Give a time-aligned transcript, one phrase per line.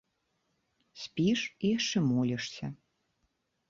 [1.03, 2.75] Спіш і яшчэ молішся.